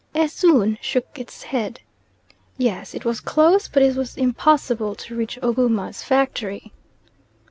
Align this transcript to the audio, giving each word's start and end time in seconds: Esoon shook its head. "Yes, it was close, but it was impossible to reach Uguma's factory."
Esoon 0.15 0.79
shook 0.81 1.19
its 1.19 1.43
head. 1.43 1.79
"Yes, 2.57 2.95
it 2.95 3.05
was 3.05 3.19
close, 3.19 3.67
but 3.67 3.83
it 3.83 3.95
was 3.95 4.17
impossible 4.17 4.95
to 4.95 5.15
reach 5.15 5.37
Uguma's 5.43 6.01
factory." 6.01 6.71